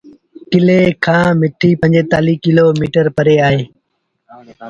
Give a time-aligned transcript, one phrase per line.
[0.51, 3.61] ڪلي کآݩ مٺيٚ پنجيتآليٚه ڪلو ميٚٽر پري اهي۔